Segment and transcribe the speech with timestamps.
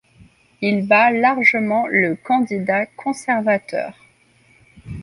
[0.63, 3.93] Il bat largement le candidat conservateur.